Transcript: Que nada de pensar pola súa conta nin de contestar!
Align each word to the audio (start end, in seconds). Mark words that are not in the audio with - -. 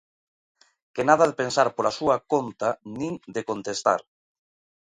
Que 0.93 1.03
nada 1.09 1.25
de 1.29 1.37
pensar 1.41 1.67
pola 1.75 1.95
súa 1.99 2.17
conta 2.31 2.69
nin 2.99 3.13
de 3.35 3.41
contestar! 3.49 4.01